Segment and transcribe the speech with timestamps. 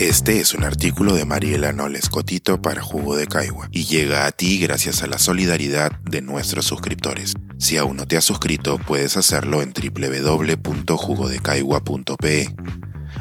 [0.00, 4.32] Este es un artículo de Mariela Noles Cotito para Jugo de Caigua y llega a
[4.32, 7.34] ti gracias a la solidaridad de nuestros suscriptores.
[7.58, 12.48] Si aún no te has suscrito, puedes hacerlo en www.jugodecaigua.pe.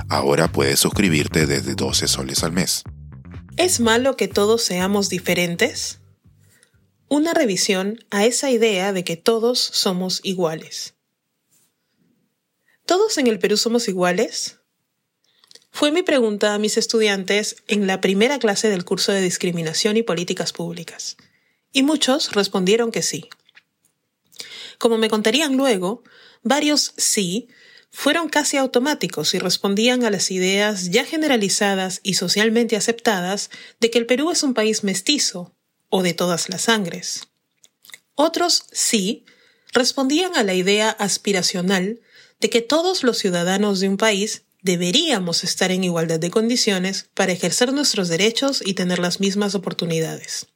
[0.08, 2.84] Ahora puedes suscribirte desde 12 soles al mes.
[3.58, 6.00] ¿Es malo que todos seamos diferentes?
[7.10, 10.96] Una revisión a esa idea de que todos somos iguales.
[12.86, 14.59] ¿Todos en el Perú somos iguales?
[15.72, 20.04] Fue mi pregunta a mis estudiantes en la primera clase del curso de discriminación y
[20.04, 21.18] políticas públicas,
[21.72, 23.30] y muchos respondieron que sí.
[24.78, 26.04] Como me contarían luego,
[26.44, 27.48] varios sí
[27.92, 33.50] fueron casi automáticos y respondían a las ideas ya generalizadas y socialmente aceptadas
[33.80, 35.56] de que el Perú es un país mestizo
[35.90, 37.28] o de todas las sangres.
[38.16, 39.26] Otros sí
[39.74, 42.00] respondían a la idea aspiracional
[42.40, 47.32] de que todos los ciudadanos de un país deberíamos estar en igualdad de condiciones para
[47.32, 50.48] ejercer nuestros derechos y tener las mismas oportunidades.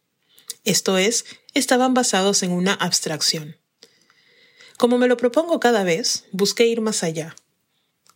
[0.66, 3.58] Esto es, estaban basados en una abstracción.
[4.78, 7.36] Como me lo propongo cada vez, busqué ir más allá.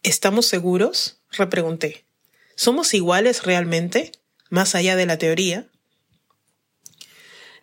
[0.04, 1.20] ¿Estamos seguros?
[1.32, 2.06] repregunté.
[2.56, 4.12] ¿Somos iguales realmente?
[4.50, 5.68] Más allá de la teoría.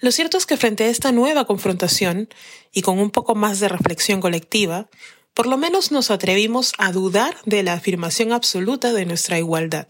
[0.00, 2.28] Lo cierto es que frente a esta nueva confrontación,
[2.72, 4.88] y con un poco más de reflexión colectiva,
[5.34, 9.88] por lo menos nos atrevimos a dudar de la afirmación absoluta de nuestra igualdad.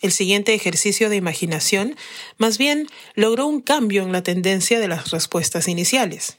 [0.00, 1.96] El siguiente ejercicio de imaginación
[2.38, 6.38] más bien logró un cambio en la tendencia de las respuestas iniciales.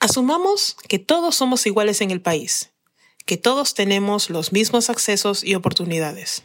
[0.00, 2.70] Asumamos que todos somos iguales en el país,
[3.26, 6.42] que todos tenemos los mismos accesos y oportunidades.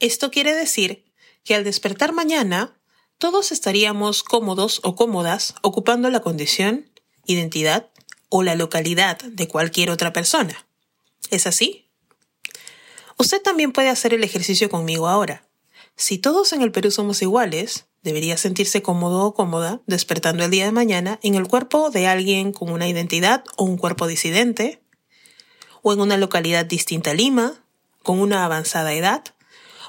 [0.00, 1.04] Esto quiere decir
[1.44, 2.80] que al despertar mañana,
[3.18, 6.90] todos estaríamos cómodos o cómodas ocupando la condición,
[7.26, 7.90] identidad
[8.28, 10.66] o la localidad de cualquier otra persona.
[11.30, 11.86] ¿Es así?
[13.16, 15.44] Usted también puede hacer el ejercicio conmigo ahora.
[15.96, 20.64] Si todos en el Perú somos iguales, debería sentirse cómodo o cómoda despertando el día
[20.66, 24.80] de mañana en el cuerpo de alguien con una identidad o un cuerpo disidente,
[25.82, 27.64] o en una localidad distinta a Lima,
[28.02, 29.24] con una avanzada edad,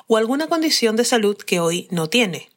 [0.08, 2.50] o alguna condición de salud que hoy no tiene.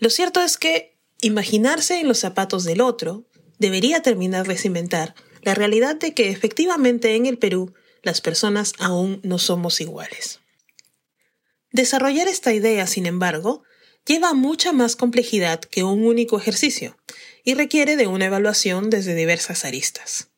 [0.00, 3.24] Lo cierto es que imaginarse en los zapatos del otro
[3.58, 7.72] debería terminar de cimentar la realidad de que efectivamente en el Perú
[8.02, 10.40] las personas aún no somos iguales.
[11.72, 13.62] Desarrollar esta idea, sin embargo,
[14.06, 16.96] lleva mucha más complejidad que un único ejercicio
[17.44, 20.28] y requiere de una evaluación desde diversas aristas.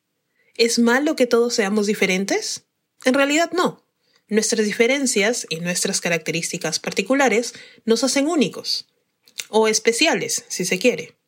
[0.55, 2.65] ¿Es malo que todos seamos diferentes?
[3.05, 3.85] En realidad no.
[4.27, 7.53] Nuestras diferencias y nuestras características particulares
[7.85, 8.87] nos hacen únicos,
[9.49, 11.18] o especiales, si se quiere.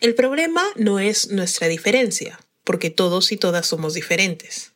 [0.00, 4.72] El problema no es nuestra diferencia, porque todos y todas somos diferentes.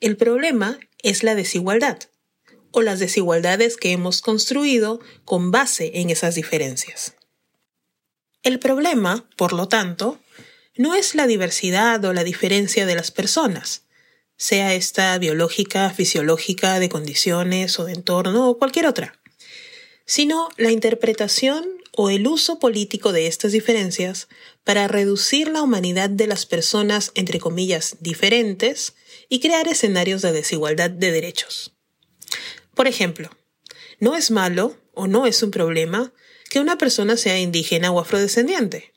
[0.00, 1.98] El problema es la desigualdad,
[2.72, 7.14] o las desigualdades que hemos construido con base en esas diferencias.
[8.42, 10.20] El problema, por lo tanto,
[10.76, 13.86] no es la diversidad o la diferencia de las personas,
[14.36, 19.18] sea esta biológica, fisiológica, de condiciones o de entorno o cualquier otra,
[20.04, 21.66] sino la interpretación
[21.96, 24.28] o el uso político de estas diferencias
[24.64, 28.94] para reducir la humanidad de las personas, entre comillas, diferentes
[29.30, 31.74] y crear escenarios de desigualdad de derechos.
[32.74, 33.30] Por ejemplo,
[33.98, 36.12] no es malo o no es un problema
[36.50, 38.92] que una persona sea indígena o afrodescendiente,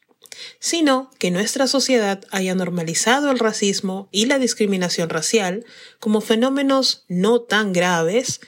[0.59, 5.65] sino que nuestra sociedad haya normalizado el racismo y la discriminación racial
[6.01, 8.41] como fenómenos no tan graves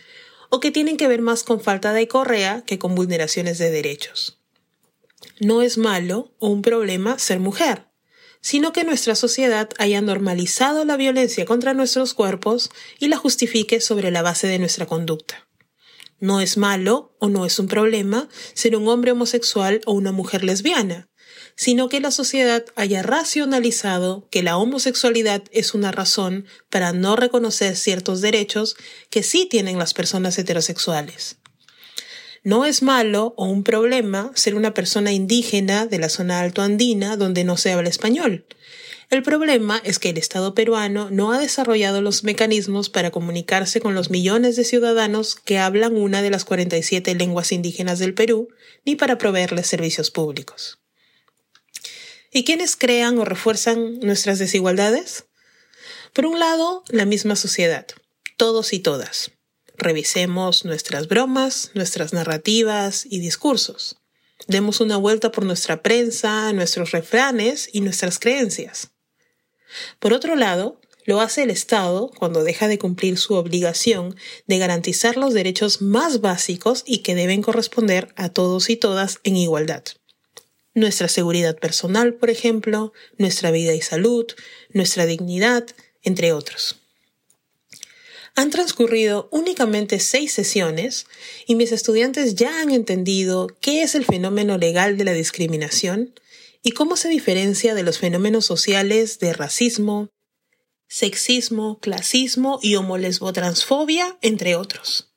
[0.50, 4.41] o que tienen que ver más con falta de correa que con vulneraciones de derechos
[5.42, 7.88] no es malo o un problema ser mujer,
[8.42, 12.70] sino que nuestra sociedad haya normalizado la violencia contra nuestros cuerpos
[13.00, 15.48] y la justifique sobre la base de nuestra conducta.
[16.20, 20.44] No es malo o no es un problema ser un hombre homosexual o una mujer
[20.44, 21.10] lesbiana,
[21.56, 27.76] sino que la sociedad haya racionalizado que la homosexualidad es una razón para no reconocer
[27.76, 28.76] ciertos derechos
[29.10, 31.41] que sí tienen las personas heterosexuales.
[32.44, 37.44] No es malo o un problema ser una persona indígena de la zona altoandina donde
[37.44, 38.46] no se habla español.
[39.12, 43.94] El problema es que el Estado peruano no ha desarrollado los mecanismos para comunicarse con
[43.94, 48.48] los millones de ciudadanos que hablan una de las 47 lenguas indígenas del Perú,
[48.86, 50.80] ni para proveerles servicios públicos.
[52.32, 55.26] ¿Y quiénes crean o refuerzan nuestras desigualdades?
[56.14, 57.86] Por un lado, la misma sociedad,
[58.38, 59.32] todos y todas
[59.82, 63.98] revisemos nuestras bromas, nuestras narrativas y discursos.
[64.48, 68.92] Demos una vuelta por nuestra prensa, nuestros refranes y nuestras creencias.
[70.00, 75.18] Por otro lado, Lo hace el Estado cuando deja de cumplir su obligación de garantizar
[75.18, 79.84] los derechos más básicos y que deben corresponder a todos y todas en igualdad.
[80.74, 84.26] Nuestra seguridad personal, por ejemplo, nuestra vida y salud,
[84.70, 85.66] nuestra dignidad,
[86.04, 86.81] entre otros.
[88.36, 91.06] Han transcurrido únicamente seis sesiones
[91.46, 96.14] y mis estudiantes ya han entendido qué es el fenómeno legal de la discriminación
[96.64, 100.10] y cómo se diferencia de los fenómenos sociales de racismo,
[100.88, 105.12] sexismo, clasismo y homolesbotransfobia, entre otros.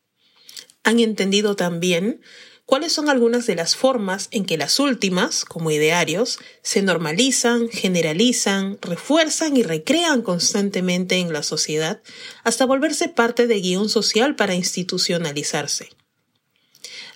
[0.82, 2.20] Han entendido también
[2.66, 8.78] cuáles son algunas de las formas en que las últimas, como idearios, se normalizan, generalizan,
[8.80, 12.00] refuerzan y recrean constantemente en la sociedad
[12.42, 15.90] hasta volverse parte de guion social para institucionalizarse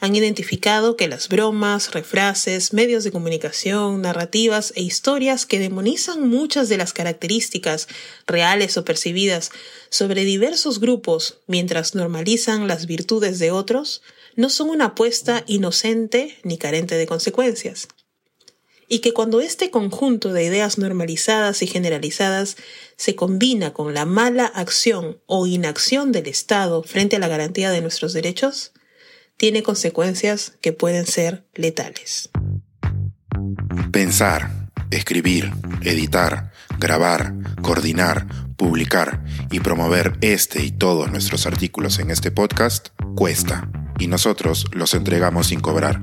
[0.00, 6.69] han identificado que las bromas, refrases, medios de comunicación, narrativas e historias que demonizan muchas
[6.69, 7.89] de las características
[8.27, 9.50] reales o percibidas
[9.91, 14.03] sobre diversos grupos mientras normalizan las virtudes de otros,
[14.37, 17.89] no son una apuesta inocente ni carente de consecuencias.
[18.91, 22.56] Y que cuando este conjunto de ideas normalizadas y generalizadas
[22.97, 27.83] se combina con la mala acción o inacción del Estado frente a la garantía de
[27.83, 28.73] nuestros derechos,
[29.38, 32.29] tiene consecuencias que pueden ser letales.
[33.93, 34.50] Pensar,
[34.90, 35.52] escribir,
[35.82, 38.26] editar, grabar, coordinar,
[38.56, 44.93] publicar y promover este y todos nuestros artículos en este podcast cuesta y nosotros los
[44.94, 46.02] entregamos sin cobrar.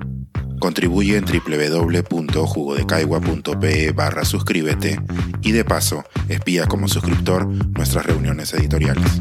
[0.59, 4.97] Contribuye en www.jugodecaigua.pe barra suscríbete
[5.41, 9.11] y de paso espía como suscriptor nuestras reuniones editoriales.